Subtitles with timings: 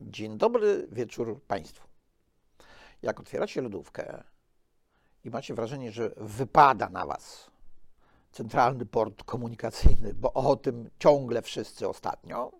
[0.00, 1.88] Dzień dobry wieczór Państwu.
[3.02, 4.22] Jak otwieracie lodówkę
[5.24, 7.50] i macie wrażenie, że wypada na Was
[8.32, 12.52] centralny port komunikacyjny, bo o tym ciągle wszyscy ostatnio,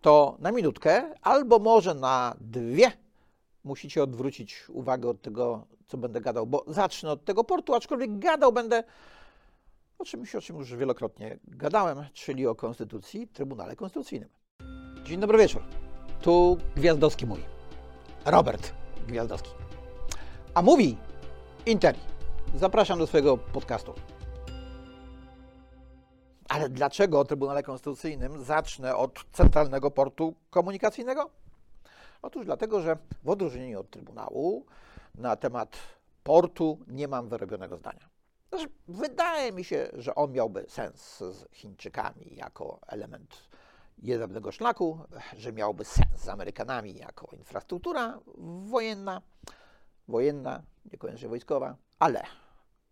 [0.00, 2.92] to na minutkę albo może na dwie
[3.64, 8.52] musicie odwrócić uwagę od tego, co będę gadał, bo zacznę od tego portu, aczkolwiek gadał
[8.52, 8.84] będę
[9.98, 14.28] o czymś, o czym już wielokrotnie gadałem, czyli o Konstytucji, Trybunale Konstytucyjnym.
[15.04, 15.81] Dzień dobry wieczór.
[16.22, 17.42] Tu Gwiazdowski mówi.
[18.24, 18.72] Robert
[19.08, 19.50] Gwiazdowski.
[20.54, 20.98] A mówi
[21.66, 22.00] Interi.
[22.54, 23.94] Zapraszam do swojego podcastu.
[26.48, 31.30] Ale dlaczego o Trybunale Konstytucyjnym zacznę od Centralnego Portu Komunikacyjnego?
[32.22, 34.66] Otóż dlatego, że w odróżnieniu od Trybunału
[35.14, 35.76] na temat
[36.22, 38.08] portu nie mam wyrobionego zdania.
[38.48, 43.52] Znaczy, wydaje mi się, że on miałby sens z Chińczykami jako element
[44.02, 44.98] jednego szlaku,
[45.36, 48.20] że miałby sens z Amerykanami jako infrastruktura
[48.64, 49.22] wojenna,
[50.08, 52.22] wojenna, niekoniecznie wojskowa, ale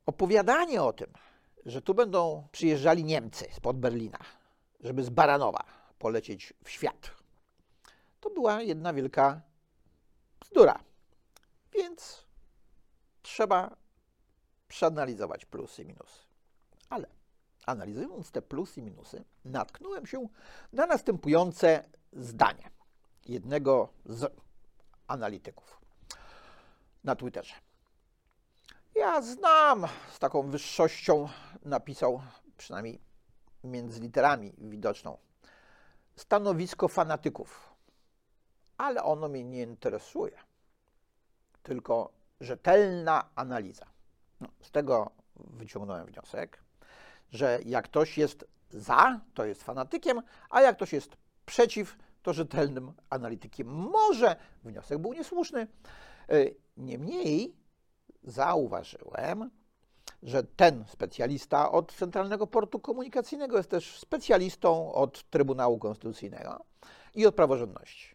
[0.06, 1.12] opowiadanie o tym,
[1.66, 4.18] że tu będą przyjeżdżali Niemcy spod Berlina,
[4.80, 5.64] żeby z Baranowa
[5.98, 7.10] polecieć w świat,
[8.20, 9.40] to była jedna wielka
[10.40, 10.80] bzdura.
[11.72, 12.26] Więc
[13.22, 13.76] trzeba
[14.68, 16.20] przeanalizować plusy i minusy.
[16.90, 17.19] Ale
[17.70, 20.28] analizując te plusy i minusy, natknąłem się
[20.72, 22.70] na następujące zdanie
[23.26, 24.32] jednego z
[25.06, 25.80] analityków
[27.04, 27.54] na Twitterze.
[28.94, 31.28] Ja znam z taką wyższością,
[31.64, 32.22] napisał
[32.56, 33.00] przynajmniej
[33.64, 35.18] między literami widoczną,
[36.16, 37.74] stanowisko fanatyków,
[38.78, 40.38] ale ono mnie nie interesuje,
[41.62, 43.86] tylko rzetelna analiza.
[44.41, 46.62] No, z tego wyciągnąłem wniosek,
[47.30, 52.92] że jak ktoś jest za, to jest fanatykiem, a jak ktoś jest przeciw, to rzetelnym
[53.10, 53.66] analitykiem.
[53.68, 55.66] Może wniosek był niesłuszny.
[56.76, 57.56] Niemniej
[58.22, 59.50] zauważyłem,
[60.22, 66.64] że ten specjalista od Centralnego Portu Komunikacyjnego jest też specjalistą od Trybunału Konstytucyjnego
[67.14, 68.14] i od praworządności.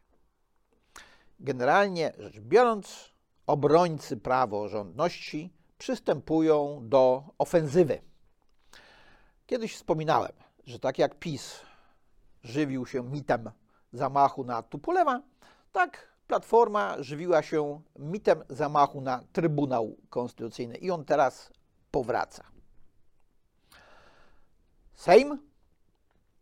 [1.39, 3.11] Generalnie rzecz biorąc,
[3.47, 8.01] obrońcy praworządności przystępują do ofensywy.
[9.45, 10.31] Kiedyś wspominałem,
[10.65, 11.59] że tak jak PiS
[12.43, 13.51] żywił się mitem
[13.93, 15.21] zamachu na Tupolewa,
[15.71, 21.53] tak Platforma żywiła się mitem zamachu na Trybunał Konstytucyjny i on teraz
[21.91, 22.43] powraca.
[24.93, 25.39] Sejm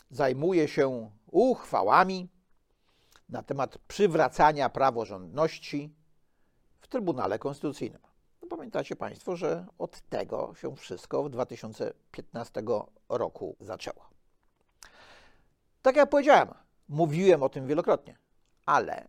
[0.09, 2.29] zajmuje się uchwałami
[3.29, 5.95] na temat przywracania praworządności
[6.81, 8.01] w Trybunale Konstytucyjnym.
[8.57, 12.63] Pamiętacie Państwo, że od tego się wszystko w 2015
[13.09, 14.09] roku zaczęło.
[15.81, 16.53] Tak jak powiedziałem,
[16.89, 18.17] mówiłem o tym wielokrotnie,
[18.65, 19.07] ale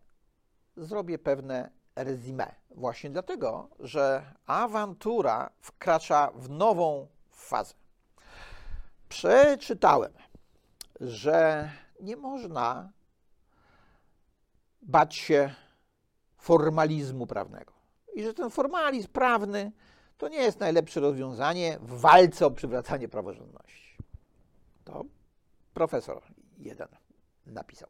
[0.76, 2.54] zrobię pewne rezime.
[2.70, 7.74] Właśnie dlatego, że awantura wkracza w nową fazę.
[9.08, 10.12] Przeczytałem,
[11.00, 12.92] że nie można
[14.82, 15.54] bać się
[16.36, 17.73] formalizmu prawnego
[18.14, 19.72] i że ten formalizm prawny
[20.18, 23.96] to nie jest najlepsze rozwiązanie w walce o przywracanie praworządności.
[24.84, 25.04] To
[25.74, 26.22] profesor
[26.58, 26.88] jeden
[27.46, 27.88] napisał.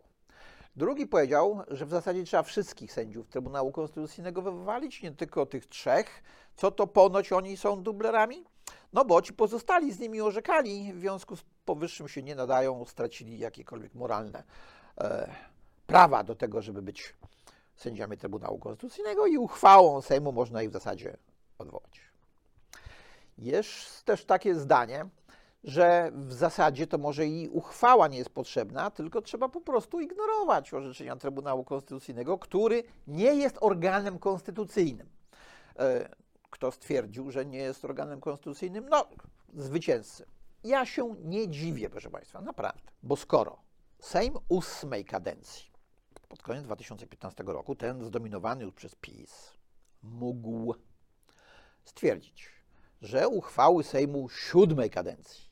[0.76, 6.22] Drugi powiedział, że w zasadzie trzeba wszystkich sędziów Trybunału Konstytucyjnego wywalić, nie tylko tych trzech,
[6.56, 8.44] co to ponoć oni są dublerami,
[8.92, 13.38] no bo ci pozostali z nimi orzekali, w związku z powyższym się nie nadają, stracili
[13.38, 14.42] jakiekolwiek moralne
[14.98, 15.34] e,
[15.86, 17.14] prawa do tego, żeby być
[17.76, 21.16] sędziami Trybunału Konstytucyjnego i uchwałą Sejmu można ich w zasadzie
[21.58, 22.00] odwołać.
[23.38, 25.08] Jest też takie zdanie,
[25.64, 30.74] że w zasadzie to może i uchwała nie jest potrzebna, tylko trzeba po prostu ignorować
[30.74, 35.08] orzeczenia Trybunału Konstytucyjnego, który nie jest organem konstytucyjnym.
[35.78, 36.08] E,
[36.50, 38.88] kto stwierdził, że nie jest organem konstytucyjnym?
[38.88, 39.06] No,
[39.54, 40.26] zwycięzcy.
[40.64, 43.58] Ja się nie dziwię, proszę Państwa, naprawdę, bo skoro
[44.00, 45.73] Sejm ósmej kadencji
[46.34, 49.52] pod koniec 2015 roku, ten zdominowany już przez PiS,
[50.02, 50.75] mógł
[51.84, 52.48] stwierdzić,
[53.02, 55.44] że uchwały Sejmu siódmej kadencji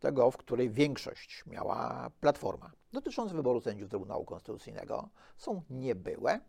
[0.00, 6.40] tego, w której większość miała platforma, dotyczące wyboru sędziów Trybunału Konstytucyjnego, są niebyłe,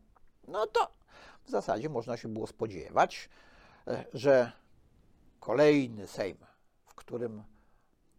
[0.48, 0.94] no to
[1.44, 3.30] w zasadzie można się było spodziewać,
[3.88, 4.52] e, że
[5.40, 6.38] kolejny Sejm,
[6.86, 7.44] w którym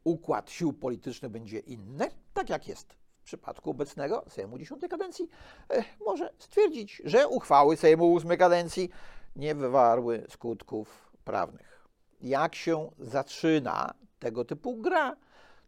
[0.04, 2.99] układ sił politycznych będzie inny, tak jak jest
[3.30, 5.28] przypadku obecnego Sejmu X kadencji,
[5.70, 8.90] e, może stwierdzić, że uchwały Sejmu VIII kadencji
[9.36, 11.86] nie wywarły skutków prawnych.
[12.20, 15.16] Jak się zaczyna tego typu gra,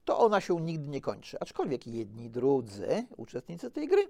[0.04, 1.36] to ona się nigdy nie kończy.
[1.40, 4.08] Aczkolwiek jedni drudzy uczestnicy tej gry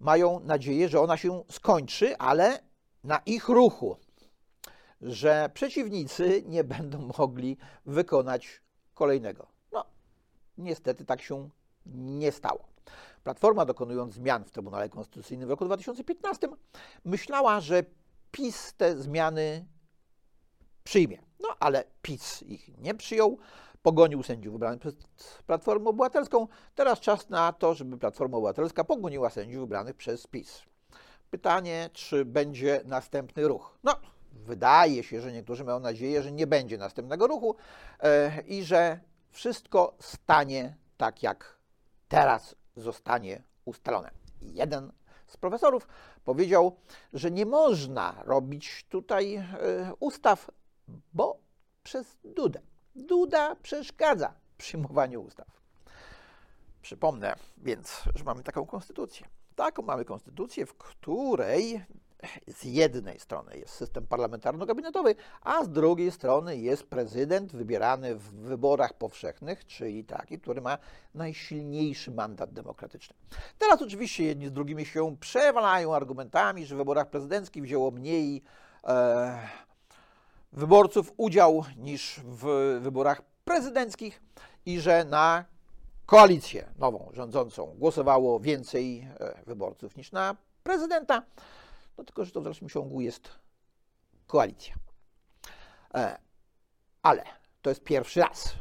[0.00, 2.58] mają nadzieję, że ona się skończy, ale
[3.04, 3.96] na ich ruchu,
[5.00, 7.56] że przeciwnicy nie będą mogli
[7.86, 8.62] wykonać
[8.94, 9.46] kolejnego.
[9.72, 9.84] No,
[10.58, 11.48] niestety tak się
[11.86, 12.71] nie stało.
[13.24, 16.48] Platforma, dokonując zmian w Trybunale Konstytucyjnym w roku 2015,
[17.04, 17.82] myślała, że
[18.30, 19.66] PiS te zmiany
[20.84, 21.18] przyjmie.
[21.40, 23.38] No ale PiS ich nie przyjął,
[23.82, 24.94] pogonił sędziów wybranych przez
[25.46, 26.48] Platformę Obywatelską.
[26.74, 30.62] Teraz czas na to, żeby Platforma Obywatelska pogoniła sędziów wybranych przez PiS.
[31.30, 33.78] Pytanie, czy będzie następny ruch?
[33.84, 33.96] No,
[34.32, 37.56] wydaje się, że niektórzy mają nadzieję, że nie będzie następnego ruchu
[38.00, 41.58] e, i że wszystko stanie tak, jak
[42.08, 44.10] teraz zostanie ustalone.
[44.40, 44.92] Jeden
[45.26, 45.88] z profesorów
[46.24, 46.76] powiedział,
[47.12, 49.46] że nie można robić tutaj e,
[50.00, 50.50] ustaw,
[51.12, 51.38] bo
[51.82, 52.60] przez Dudę.
[52.94, 55.62] Duda przeszkadza przyjmowaniu ustaw.
[56.82, 59.26] Przypomnę więc, że mamy taką konstytucję.
[59.56, 61.84] Taką mamy konstytucję, w której
[62.48, 68.94] z jednej strony jest system parlamentarno-gabinetowy, a z drugiej strony jest prezydent wybierany w wyborach
[68.94, 70.78] powszechnych, czyli taki, który ma
[71.14, 73.16] najsilniejszy mandat demokratyczny.
[73.58, 78.42] Teraz oczywiście jedni z drugimi się przewalają argumentami, że w wyborach prezydenckich wzięło mniej
[78.84, 79.38] e,
[80.52, 84.22] wyborców udział niż w wyborach prezydenckich
[84.66, 85.44] i że na
[86.06, 91.22] koalicję nową rządzącą głosowało więcej e, wyborców niż na prezydenta.
[92.02, 93.28] No tylko, że to w dalszym ciągu jest
[94.26, 94.74] koalicja.
[95.94, 96.18] E,
[97.02, 97.24] ale
[97.62, 98.54] to jest pierwszy raz,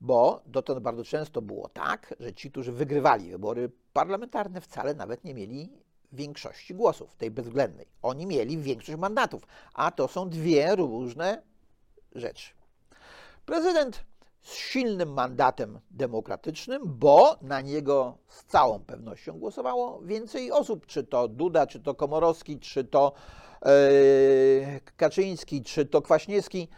[0.00, 5.34] bo dotąd bardzo często było tak, że ci, którzy wygrywali wybory parlamentarne, wcale nawet nie
[5.34, 5.72] mieli
[6.12, 7.86] większości głosów, tej bezwzględnej.
[8.02, 11.42] Oni mieli większość mandatów, a to są dwie różne
[12.12, 12.52] rzeczy.
[13.46, 14.04] Prezydent
[14.42, 21.28] z silnym mandatem demokratycznym, bo na niego z całą pewnością głosowało więcej osób, czy to
[21.28, 23.12] Duda, czy to Komorowski, czy to
[23.64, 23.70] yy,
[24.96, 26.68] Kaczyński, czy to Kwaśniewski,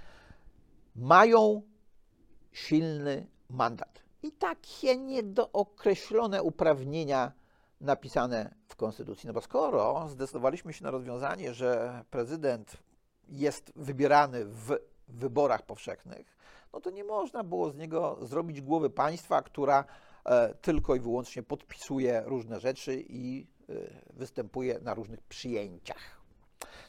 [0.96, 1.62] mają
[2.52, 4.02] silny mandat.
[4.22, 7.32] I takie niedookreślone uprawnienia
[7.80, 9.26] napisane w Konstytucji.
[9.26, 12.76] No bo skoro zdecydowaliśmy się na rozwiązanie, że prezydent
[13.28, 16.36] jest wybierany w wyborach powszechnych,
[16.72, 19.84] no to nie można było z niego zrobić głowy państwa, która
[20.24, 23.74] e, tylko i wyłącznie podpisuje różne rzeczy i e,
[24.12, 26.22] występuje na różnych przyjęciach.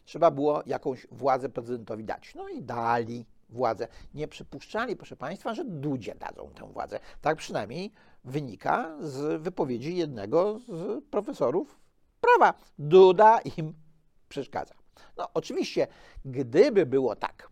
[0.05, 2.35] Trzeba było jakąś władzę prezydentowi dać.
[2.35, 3.87] No i dali władzę.
[4.13, 6.99] Nie przypuszczali, proszę Państwa, że Dudzie dadzą tę władzę.
[7.21, 7.91] Tak przynajmniej
[8.23, 11.79] wynika z wypowiedzi jednego z profesorów
[12.21, 12.53] prawa.
[12.79, 13.73] Duda im
[14.29, 14.73] przeszkadza.
[15.17, 15.87] No oczywiście,
[16.25, 17.49] gdyby było tak,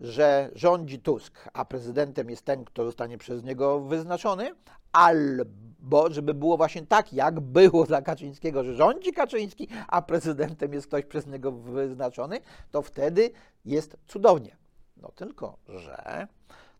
[0.00, 4.54] że rządzi Tusk, a prezydentem jest ten, kto zostanie przez niego wyznaczony,
[4.92, 10.86] albo żeby było właśnie tak, jak było za Kaczyńskiego, że rządzi Kaczyński, a prezydentem jest
[10.86, 13.30] ktoś przez niego wyznaczony, to wtedy
[13.64, 14.56] jest cudownie.
[14.96, 16.26] No tylko, że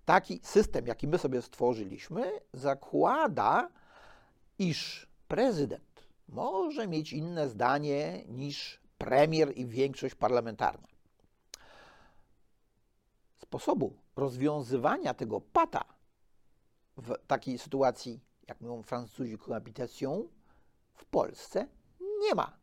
[0.05, 3.69] taki system, jaki my sobie stworzyliśmy, zakłada,
[4.58, 10.89] iż prezydent może mieć inne zdanie niż premier i większość parlamentarna
[13.50, 15.85] sposobu rozwiązywania tego pata
[16.97, 20.29] w takiej sytuacji, jak mówią Francuzi, cohabitation,
[20.94, 21.67] w Polsce
[22.20, 22.56] nie ma.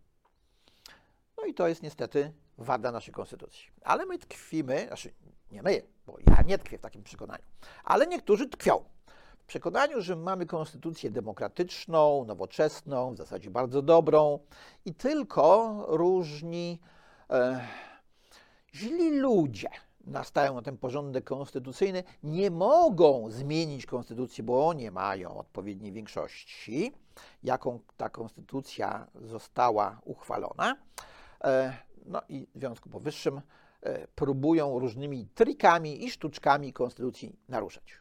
[1.38, 3.68] No i to jest niestety wada naszej konstytucji.
[3.82, 5.14] Ale my tkwimy, znaczy
[5.52, 7.44] nie my, bo ja nie tkwię w takim przekonaniu,
[7.84, 8.84] ale niektórzy tkwią.
[9.40, 14.40] W przekonaniu, że mamy konstytucję demokratyczną, nowoczesną, w zasadzie bardzo dobrą
[14.86, 16.80] i tylko różni
[17.30, 17.68] e,
[18.74, 19.70] źli ludzie,
[20.08, 26.94] nastają na ten porządek konstytucyjny, nie mogą zmienić konstytucji, bo nie mają odpowiedniej większości,
[27.44, 30.76] jaką ta konstytucja została uchwalona.
[31.44, 33.42] E, no i w związku powyższym
[33.82, 38.00] e, próbują różnymi trikami i sztuczkami konstytucji naruszać.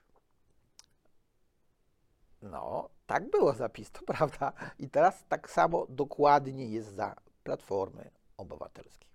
[2.43, 4.53] No, tak było zapis, to prawda.
[4.79, 9.09] I teraz tak samo dokładnie jest za Platformy Obywatelskiej.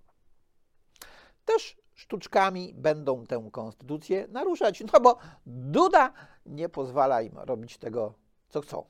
[1.46, 6.13] Też sztuczkami będą tę konstytucję naruszać, no bo Duda
[6.46, 8.13] nie pozwala im robić tego,
[8.50, 8.86] co chcą.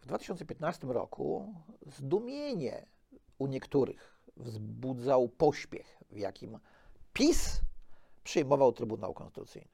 [0.00, 1.54] W 2015 roku
[1.86, 2.86] zdumienie
[3.38, 6.58] u niektórych wzbudzał pośpiech, w jakim
[7.12, 7.60] PiS
[8.24, 9.68] przyjmował Trybunał Konstytucyjny.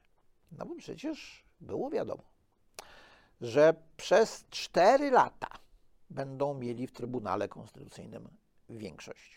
[0.51, 2.23] No bo przecież było wiadomo,
[3.41, 5.47] że przez cztery lata
[6.09, 8.27] będą mieli w Trybunale Konstytucyjnym
[8.69, 9.31] większość.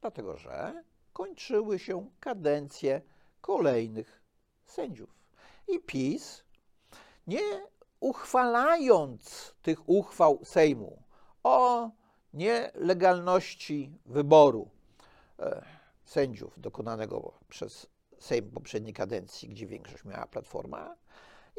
[0.00, 0.84] Dlatego, że
[1.16, 3.02] kończyły się kadencje
[3.40, 4.22] kolejnych
[4.64, 5.10] sędziów.
[5.68, 6.44] I PiS,
[7.26, 7.40] nie
[8.00, 11.02] uchwalając tych uchwał Sejmu
[11.42, 11.90] o
[12.32, 14.70] nielegalności wyboru
[15.38, 15.64] e,
[16.04, 17.86] sędziów dokonanego przez
[18.18, 20.96] Sejm poprzedniej kadencji, gdzie większość miała Platforma,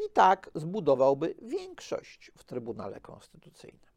[0.06, 3.92] i tak zbudowałby większość w Trybunale Konstytucyjnym.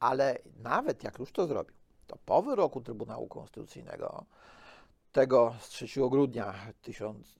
[0.00, 1.75] Ale nawet jak już to zrobił,
[2.06, 4.24] to po wyroku Trybunału Konstytucyjnego,
[5.12, 6.54] tego z 3 grudnia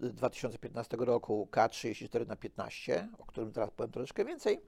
[0.00, 4.60] 2015 roku K34 na 15, o którym teraz powiem troszeczkę więcej,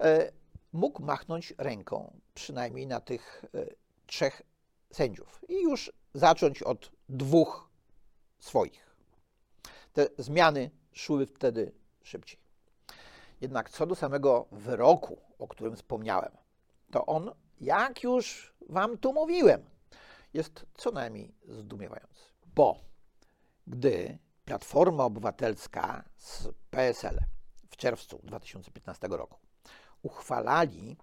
[0.00, 0.32] e,
[0.72, 3.66] mógł machnąć ręką przynajmniej na tych e,
[4.06, 4.42] trzech
[4.92, 7.70] sędziów i już zacząć od dwóch
[8.38, 8.96] swoich.
[9.92, 11.72] Te zmiany szły wtedy
[12.02, 12.40] szybciej.
[13.40, 16.32] Jednak co do samego wyroku, o którym wspomniałem,
[16.90, 19.70] to on, jak już Wam tu mówiłem,
[20.34, 22.24] jest co najmniej zdumiewający.
[22.54, 22.80] Bo
[23.66, 27.18] gdy Platforma Obywatelska z PSL
[27.70, 29.38] w czerwcu 2015 roku
[30.02, 30.96] uchwalali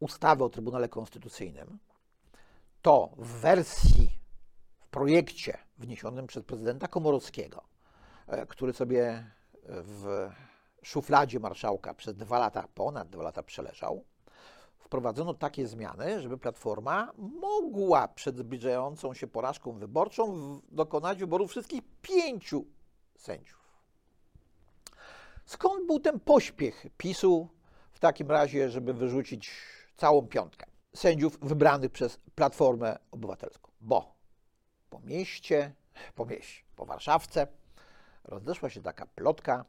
[0.00, 1.78] ustawę o Trybunale Konstytucyjnym,
[2.82, 4.18] to w wersji,
[4.78, 7.64] w projekcie wniesionym przez prezydenta Komorowskiego,
[8.26, 9.30] e, który sobie
[9.62, 10.30] w
[10.82, 14.04] szufladzie marszałka przez dwa lata, ponad dwa lata przeleżał,
[14.84, 22.64] wprowadzono takie zmiany, żeby Platforma mogła przed zbliżającą się porażką wyborczą dokonać wyboru wszystkich pięciu
[23.18, 23.64] sędziów.
[25.44, 27.48] Skąd był ten pośpiech PiSu
[27.92, 29.52] w takim razie, żeby wyrzucić
[29.96, 33.70] całą piątkę sędziów wybranych przez Platformę Obywatelską?
[33.80, 34.14] Bo
[34.90, 35.74] po mieście,
[36.14, 37.46] po mieście, po Warszawce
[38.24, 39.64] rozeszła się taka plotka,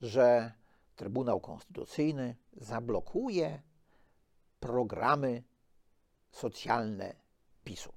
[0.00, 0.52] że
[0.96, 3.62] Trybunał Konstytucyjny zablokuje
[4.62, 5.42] programy
[6.30, 7.14] socjalne
[7.64, 7.92] PiSu.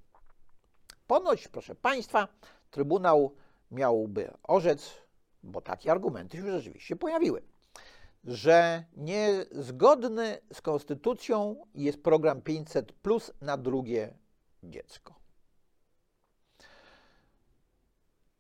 [1.08, 2.28] Ponoć, proszę Państwa,
[2.76, 3.36] Trybunał
[3.72, 4.94] miałby orzec,
[5.44, 7.42] bo takie argumenty się rzeczywiście pojawiły,
[8.24, 14.18] że niezgodny z konstytucją jest program 500 plus na drugie
[14.64, 15.16] dziecko.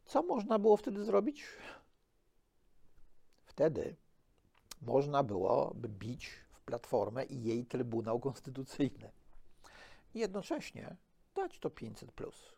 [0.05, 1.45] Co można było wtedy zrobić?
[3.45, 3.95] Wtedy
[4.81, 9.11] można byłoby bić Platformę i jej Trybunał Konstytucyjny.
[10.13, 10.95] Jednocześnie
[11.35, 12.55] dać to 500 plus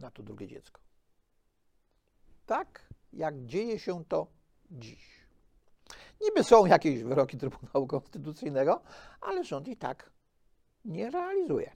[0.00, 0.80] na to drugie dziecko.
[2.46, 4.26] Tak jak dzieje się to
[4.70, 5.22] dziś.
[6.20, 8.82] Niby są jakieś wyroki Trybunału Konstytucyjnego,
[9.20, 10.10] ale rząd i tak
[10.84, 11.72] nie realizuje.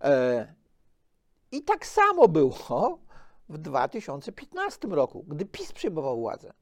[0.00, 0.54] E,
[1.52, 2.98] I tak samo było
[3.48, 6.52] w 2015 roku, gdy PiS przejmował władzę.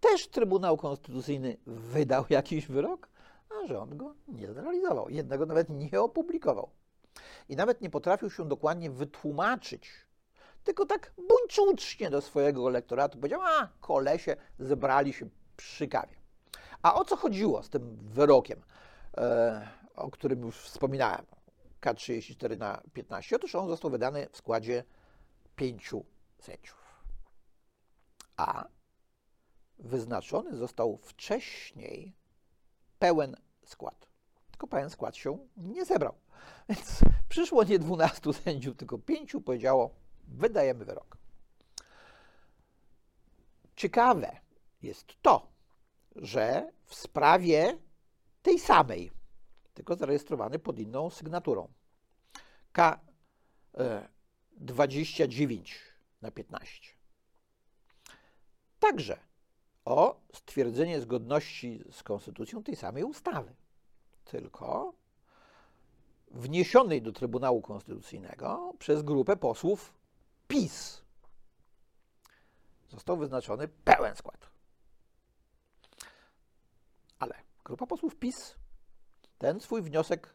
[0.00, 3.08] Też Trybunał Konstytucyjny wydał jakiś wyrok,
[3.66, 5.08] rząd go nie zrealizował.
[5.08, 6.70] Jednego nawet nie opublikował.
[7.48, 9.90] I nawet nie potrafił się dokładnie wytłumaczyć,
[10.64, 16.16] tylko tak buńczucznie do swojego elektoratu powiedział, a kolesie zebrali się przy kawie.
[16.82, 18.62] A o co chodziło z tym wyrokiem,
[19.16, 21.26] e, o którym już wspominałem,
[21.80, 23.36] K34 na 15?
[23.36, 24.84] Otóż on został wydany w składzie
[25.56, 26.04] pięciu
[26.38, 27.04] sędziów.
[28.36, 28.68] A
[29.78, 32.16] wyznaczony został wcześniej
[32.98, 33.36] pełen
[33.68, 34.06] skład.
[34.50, 36.14] Tylko pełen skład się nie zebrał.
[36.68, 39.94] Więc przyszło nie 12 sędziów, tylko 5 powiedziało,
[40.28, 41.16] wydajemy wyrok.
[43.76, 44.36] Ciekawe
[44.82, 45.52] jest to,
[46.16, 47.78] że w sprawie
[48.42, 49.10] tej samej,
[49.74, 51.72] tylko zarejestrowany pod inną sygnaturą,
[54.60, 55.74] K29
[56.22, 56.94] na 15.
[58.78, 59.18] Także
[59.84, 63.54] o stwierdzenie zgodności z konstytucją tej samej ustawy,
[64.24, 64.94] tylko
[66.30, 69.94] wniesionej do Trybunału Konstytucyjnego przez grupę posłów
[70.48, 71.02] PiS.
[72.88, 74.50] Został wyznaczony pełen skład.
[77.18, 78.54] Ale grupa posłów PiS
[79.38, 80.34] ten swój wniosek,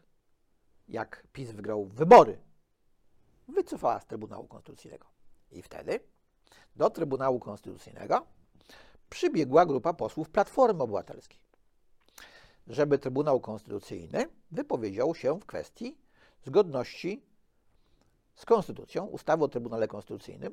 [0.88, 2.38] jak PiS wygrał wybory,
[3.48, 5.06] wycofała z Trybunału Konstytucyjnego.
[5.50, 6.00] I wtedy
[6.76, 8.26] do Trybunału Konstytucyjnego
[9.10, 11.38] przybiegła grupa posłów Platformy Obywatelskiej,
[12.66, 15.96] żeby Trybunał Konstytucyjny wypowiedział się w kwestii
[16.44, 17.22] zgodności
[18.34, 20.52] z Konstytucją, ustawy o Trybunale Konstytucyjnym,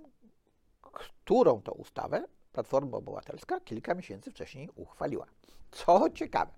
[0.81, 5.25] którą to ustawę Platforma Obywatelska kilka miesięcy wcześniej uchwaliła.
[5.71, 6.51] Co ciekawe,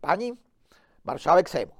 [0.00, 0.32] pani
[1.04, 1.72] marszałek Sejmu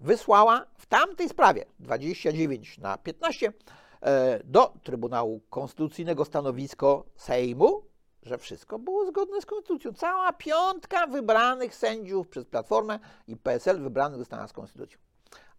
[0.00, 3.52] wysłała w tamtej sprawie 29 na 15
[4.00, 7.87] e, do Trybunału Konstytucyjnego stanowisko Sejmu
[8.28, 9.92] że wszystko było zgodne z konstytucją.
[9.92, 14.98] Cała piątka wybranych sędziów przez Platformę i PSL wybranych została z konstytucją.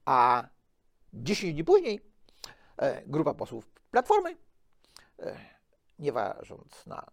[0.06, 0.48] A
[1.14, 2.00] 10 dni później
[2.78, 4.38] e, grupa posłów Platformy,
[5.20, 5.38] e,
[6.00, 7.12] nie ważąc na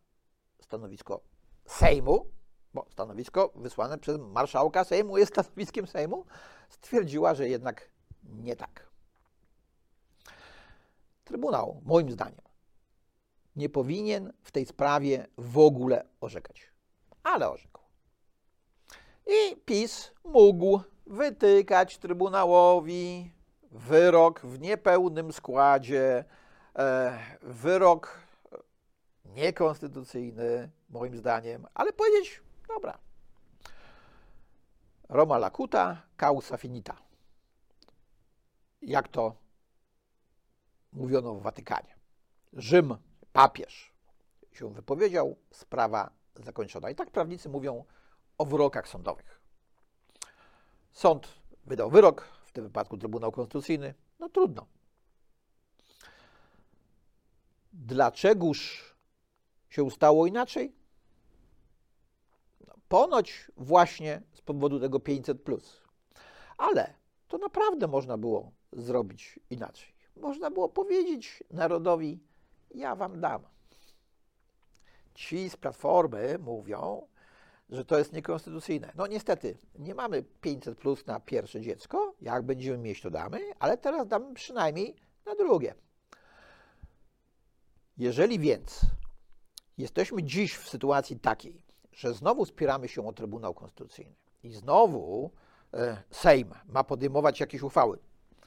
[0.61, 1.21] stanowisko
[1.67, 2.27] Sejmu,
[2.75, 6.25] bo stanowisko wysłane przez marszałka Sejmu jest stanowiskiem Sejmu,
[6.69, 7.91] stwierdziła, że jednak
[8.25, 8.87] nie tak.
[11.25, 12.46] Trybunał, moim zdaniem,
[13.57, 16.71] nie powinien w tej sprawie w ogóle orzekać.
[17.23, 17.83] Ale orzekł.
[19.27, 23.33] I PiS mógł wytykać Trybunałowi
[23.71, 26.25] wyrok w niepełnym składzie,
[26.79, 28.21] e, wyrok
[29.25, 32.99] niekonstytucyjny, moim zdaniem, ale powiedzieć, dobra,
[35.09, 36.97] Roma lacuta, causa finita.
[38.83, 39.35] Jak to
[40.93, 41.97] mówiono w Watykanie.
[42.53, 42.97] Rzym,
[43.37, 43.93] papież
[44.53, 46.91] się wypowiedział, sprawa zakończona.
[46.91, 47.85] I tak prawnicy mówią
[48.39, 49.41] o wyrokach sądowych.
[50.93, 51.29] Sąd
[51.65, 53.95] wydał wyrok, w tym wypadku Trybunał Konstytucyjny.
[54.19, 54.67] No trudno.
[57.73, 58.85] Dlaczegoż
[59.69, 60.75] się stało inaczej?
[62.67, 65.39] No, ponoć właśnie z powodu tego 500.
[66.59, 66.95] Ale
[67.29, 69.95] to naprawdę można było zrobić inaczej.
[70.17, 72.21] Można było powiedzieć narodowi:
[72.77, 73.43] Ja wam dam.
[75.15, 77.07] Ci z platformy mówią,
[77.71, 78.93] że to jest niekonstytucyjne.
[78.95, 82.15] No niestety, nie mamy 500 plus na pierwsze dziecko.
[82.21, 85.75] Jak będziemy mieć, to damy, ale teraz damy przynajmniej na drugie.
[87.99, 88.81] Jeżeli więc
[89.79, 95.31] jesteśmy dziś w sytuacji takiej, że znowu spieramy się o Trybunał Konstytucyjny i znowu
[95.75, 97.99] e, Sejm ma podejmować jakieś uchwały,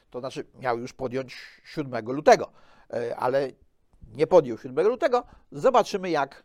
[0.10, 2.52] to znaczy miał już podjąć 7 lutego,
[2.94, 3.52] e, ale
[4.02, 6.44] nie podjął 7 lutego, zobaczymy jak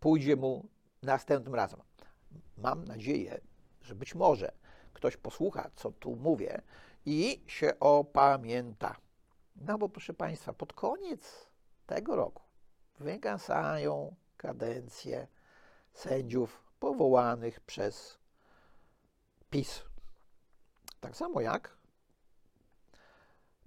[0.00, 0.68] pójdzie mu
[1.02, 1.80] następnym razem.
[2.58, 3.40] Mam nadzieję,
[3.82, 4.52] że być może
[4.92, 6.62] ktoś posłucha, co tu mówię
[7.06, 8.96] i się opamięta.
[9.56, 11.46] No bo proszę Państwa, pod koniec
[11.86, 12.42] tego roku
[12.98, 15.26] wygasają kadencje
[15.94, 18.18] sędziów powołanych przez
[19.50, 19.82] PiS.
[21.00, 21.79] Tak samo jak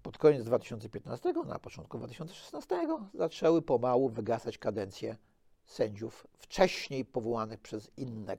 [0.03, 5.17] pod koniec 2015, na początku 2016 zaczęły pomału wygasać kadencje
[5.65, 8.37] sędziów wcześniej powołanych przez inne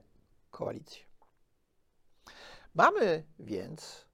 [0.51, 1.05] koalicje.
[2.75, 4.05] Mamy więc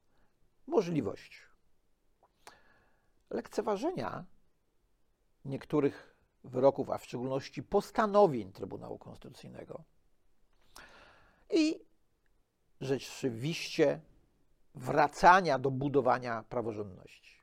[0.67, 1.41] możliwość
[3.29, 4.25] lekceważenia
[5.45, 9.83] niektórych wyroków, a w szczególności postanowień Trybunału Konstytucyjnego
[11.49, 11.85] i
[12.81, 14.01] rzeczywiście
[14.75, 17.40] wracania do budowania praworządności.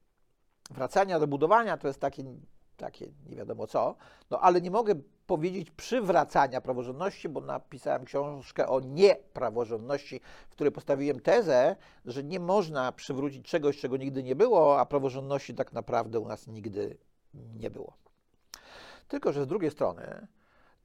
[0.71, 2.25] Wracania do budowania to jest takie,
[2.77, 3.97] takie nie wiadomo co,
[4.31, 4.95] no ale nie mogę
[5.27, 12.93] powiedzieć przywracania praworządności, bo napisałem książkę o niepraworządności, w której postawiłem tezę, że nie można
[12.93, 16.99] przywrócić czegoś, czego nigdy nie było, a praworządności tak naprawdę u nas nigdy
[17.35, 17.97] nie było.
[19.09, 20.27] Tylko, że z drugiej strony,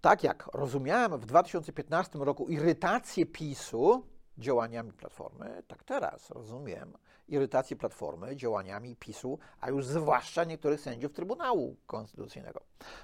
[0.02, 4.04] tak jak rozumiałem w 2015 roku irytację PiSu
[4.38, 11.76] działaniami Platformy, tak teraz rozumiem irytację Platformy działaniami PiSu, a już zwłaszcza niektórych sędziów Trybunału
[11.88, 12.62] Konstytucyjnego.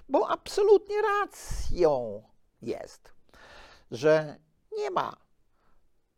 [0.09, 2.23] Bo absolutnie racją
[2.61, 3.13] jest,
[3.91, 4.37] że
[4.77, 5.15] nie ma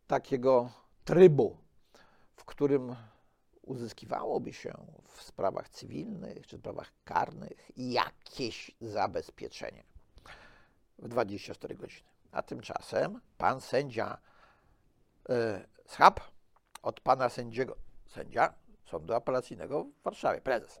[0.06, 0.70] takiego
[1.04, 1.56] trybu,
[2.34, 2.96] w którym
[3.62, 4.74] uzyskiwałoby się
[5.06, 9.84] w sprawach cywilnych czy sprawach karnych jakieś zabezpieczenie
[10.98, 12.08] w 24 godziny.
[12.32, 14.18] A tymczasem pan sędzia
[15.86, 16.20] Schab
[16.82, 18.54] od pana sędziego, sędzia
[18.84, 20.80] Sądu Apelacyjnego w Warszawie, prezes,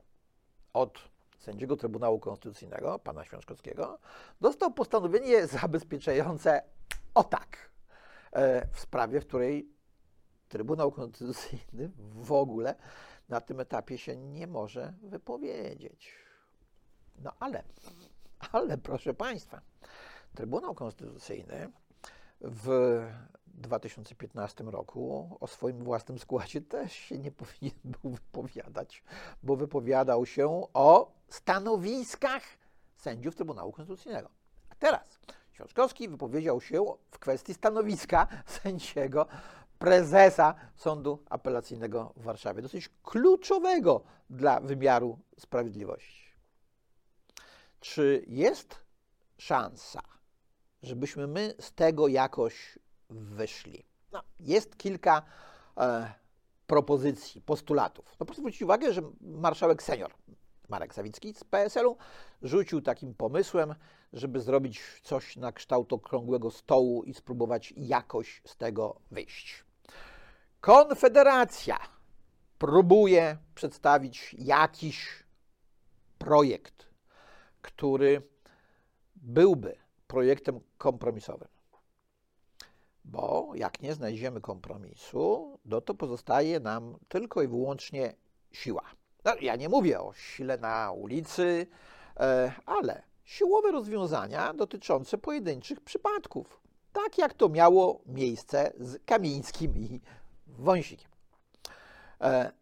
[0.72, 0.98] od
[1.38, 3.98] sędziego Trybunału Konstytucyjnego, pana Świączkowskiego,
[4.40, 6.62] dostał postanowienie zabezpieczające
[7.14, 7.70] o tak
[8.32, 9.68] e, w sprawie, w której
[10.48, 12.74] Trybunał Konstytucyjny w ogóle
[13.28, 16.14] na tym etapie się nie może wypowiedzieć.
[17.18, 17.62] No ale,
[18.52, 19.60] ale proszę Państwa,
[20.34, 21.72] Trybunał Konstytucyjny
[22.40, 23.00] w
[23.62, 29.04] 2015 roku o swoim własnym składzie też się nie powinien był wypowiadać,
[29.42, 32.42] bo wypowiadał się o stanowiskach
[32.96, 34.28] sędziów Trybunału Konstytucyjnego.
[34.70, 35.18] A teraz
[35.52, 38.26] Książkowski wypowiedział się w kwestii stanowiska
[38.62, 39.26] sędziego
[39.78, 46.32] prezesa Sądu Apelacyjnego w Warszawie, dosyć kluczowego dla wymiaru sprawiedliwości.
[47.80, 48.84] Czy jest
[49.38, 50.02] szansa,
[50.82, 52.78] żebyśmy my z tego jakoś
[53.12, 53.84] wyszli?
[54.12, 55.22] No, jest kilka
[55.76, 56.12] e,
[56.66, 58.16] propozycji, postulatów.
[58.20, 60.12] No proszę zwrócić uwagę, że marszałek senior
[60.68, 61.96] Marek Sawicki z PSL-u
[62.42, 63.74] rzucił takim pomysłem,
[64.12, 69.64] żeby zrobić coś na kształt okrągłego stołu i spróbować jakoś z tego wyjść.
[70.60, 71.78] Konfederacja
[72.58, 75.24] próbuje przedstawić jakiś
[76.18, 76.86] projekt,
[77.62, 78.22] który
[79.16, 81.48] byłby projektem kompromisowym.
[83.04, 88.14] Bo jak nie znajdziemy kompromisu, no to pozostaje nam tylko i wyłącznie
[88.52, 88.82] siła.
[89.24, 91.66] No, ja nie mówię o sile na ulicy,
[92.16, 96.60] e, ale siłowe rozwiązania dotyczące pojedynczych przypadków.
[96.92, 100.00] Tak jak to miało miejsce z Kamińskim i
[100.46, 101.10] Wąsikiem.
[102.20, 102.52] E,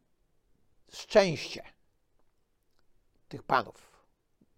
[0.92, 1.62] szczęście
[3.28, 3.90] tych panów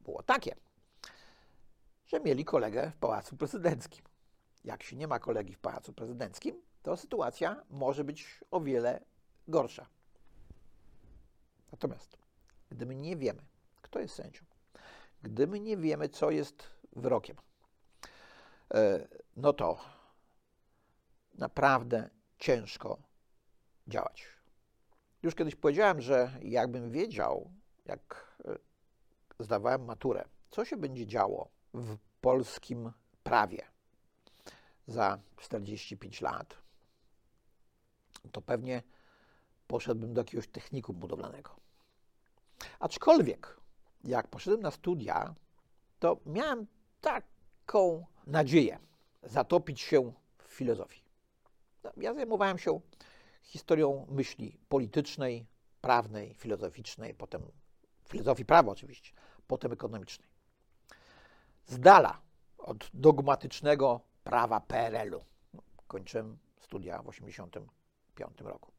[0.01, 0.55] było takie,
[2.07, 4.12] że mieli kolegę w Pałacu Prezydenckim.
[4.65, 9.05] Jak się nie ma kolegi w Pałacu Prezydenckim, to sytuacja może być o wiele
[9.49, 9.87] gorsza.
[11.73, 12.19] Natomiast,
[12.71, 13.43] gdy my nie wiemy,
[13.83, 14.45] kto jest sędzią,
[15.23, 16.63] gdy my nie wiemy, co jest
[16.97, 17.37] wyrokiem,
[18.75, 19.79] e, no to
[21.35, 22.99] naprawdę ciężko
[23.87, 24.27] działać.
[25.23, 27.51] Już kiedyś powiedziałem, że jakbym wiedział,
[27.85, 28.59] jak e,
[29.39, 33.72] zdawałem maturę, co się będzie działo w polskim prawie
[34.87, 36.59] za 45 lat,
[38.33, 38.83] to pewnie
[39.67, 41.57] poszedłbym do jakiegoś technikum budowlanego.
[42.81, 43.57] Aczkolwiek,
[44.05, 45.35] jak poszedłem na studia,
[45.99, 46.67] to miałem
[47.01, 48.79] taką nadzieję
[49.23, 51.03] zatopić się w filozofii.
[51.85, 52.81] No, ja zajmowałem się
[53.43, 55.47] historią myśli politycznej,
[55.81, 57.43] prawnej, filozoficznej, potem
[58.09, 59.13] filozofii prawa oczywiście,
[59.47, 60.29] potem ekonomicznej.
[61.67, 62.21] Z dala
[62.59, 65.25] od dogmatycznego prawa PRL-u.
[65.55, 68.73] No, kończyłem studia w 1985 roku.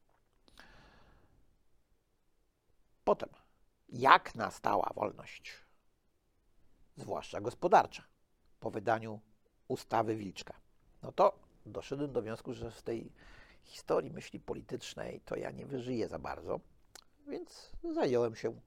[3.03, 3.29] Potem,
[3.89, 5.53] jak nastała wolność,
[6.97, 8.03] zwłaszcza gospodarcza,
[8.60, 9.19] po wydaniu
[9.67, 10.53] ustawy Wilczka,
[11.03, 13.12] no to doszedłem do wniosku, że z tej
[13.63, 16.60] historii myśli politycznej to ja nie wyżyję za bardzo,
[17.27, 18.60] więc zająłem się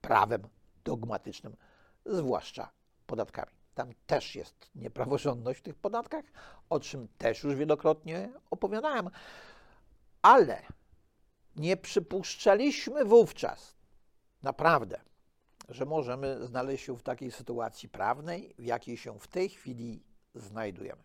[0.00, 0.48] prawem
[0.84, 1.56] dogmatycznym,
[2.06, 2.70] zwłaszcza
[3.06, 3.57] podatkami.
[3.78, 6.24] Tam też jest niepraworządność w tych podatkach,
[6.70, 9.10] o czym też już wielokrotnie opowiadałem,
[10.22, 10.62] ale
[11.56, 13.76] nie przypuszczaliśmy wówczas
[14.42, 15.00] naprawdę,
[15.68, 20.02] że możemy znaleźć się w takiej sytuacji prawnej, w jakiej się w tej chwili
[20.34, 21.02] znajdujemy.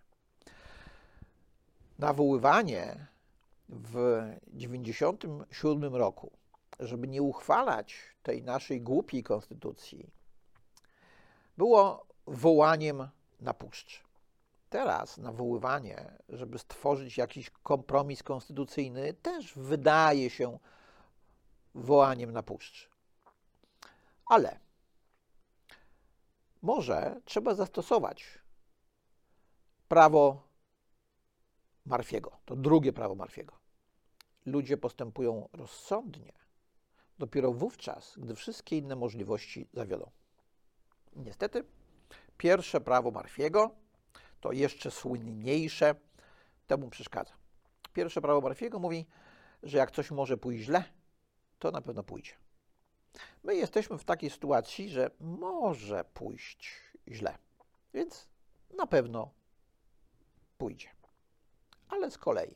[2.00, 3.08] Nawoływanie
[3.70, 3.92] w
[4.46, 6.32] 1997 roku,
[6.80, 10.12] żeby nie uchwalać tej naszej głupiej konstytucji,
[11.58, 13.10] było wołaniem
[13.40, 14.00] na puszczy.
[14.70, 20.60] Teraz nawoływanie, żeby stworzyć jakiś kompromis konstytucyjny, też wydaje się
[21.76, 22.88] wołaniem na puszczy.
[24.26, 24.60] Ale
[26.62, 28.40] może trzeba zastosować
[29.88, 30.48] prawo
[31.86, 33.56] Marfiego, to drugie prawo Marfiego.
[34.46, 36.34] Ludzie postępują rozsądnie
[37.20, 40.12] dopiero wówczas, gdy wszystkie inne możliwości zawiodą.
[41.16, 41.64] Niestety,
[42.38, 43.72] pierwsze prawo Marfiego,
[44.42, 45.96] to jeszcze słynniejsze,
[46.68, 47.34] temu przeszkadza.
[47.94, 49.06] Pierwsze prawo Marfiego mówi,
[49.64, 50.84] że jak coś może pójść źle,
[51.60, 52.34] to na pewno pójdzie.
[53.44, 57.38] My jesteśmy w takiej sytuacji, że może pójść źle,
[57.94, 58.28] więc
[58.78, 59.32] na pewno
[60.58, 60.90] pójdzie.
[61.90, 62.56] Ale z kolei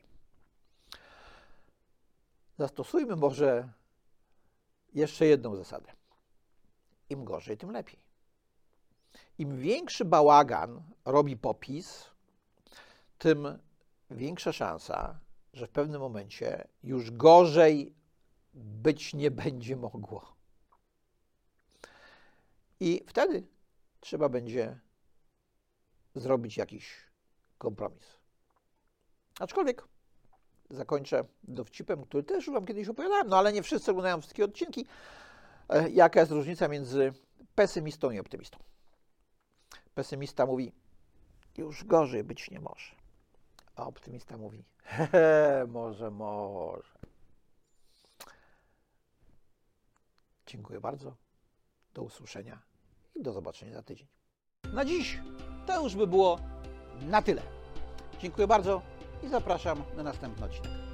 [2.57, 3.69] zastosujmy może
[4.93, 5.91] jeszcze jedną zasadę.
[7.09, 8.06] Im gorzej, tym lepiej.
[9.37, 12.09] Im większy bałagan robi popis,
[13.17, 13.59] tym
[14.11, 15.19] większa szansa,
[15.53, 17.95] że w pewnym momencie już gorzej
[18.53, 20.35] być nie będzie mogło.
[22.79, 23.47] I wtedy
[23.99, 24.79] trzeba będzie
[26.15, 26.95] zrobić jakiś
[27.57, 28.17] kompromis.
[29.39, 29.87] Aczkolwiek
[30.69, 34.85] zakończę dowcipem, który też Wam kiedyś opowiadałem, no ale nie wszyscy oglądają wszystkie odcinki.
[35.69, 37.13] E, jaka jest różnica między
[37.55, 38.57] pesymistą i optymistą?
[39.97, 40.71] Pesymista mówi,
[41.57, 42.95] już gorzej być nie może.
[43.75, 44.63] A optymista mówi,
[45.67, 46.99] może, może.
[50.45, 51.15] Dziękuję bardzo.
[51.93, 52.61] Do usłyszenia
[53.15, 54.07] i do zobaczenia za tydzień.
[54.73, 55.19] Na dziś
[55.65, 56.39] to już by było
[57.01, 57.41] na tyle.
[58.19, 58.81] Dziękuję bardzo
[59.23, 60.86] i zapraszam na następny odcinek.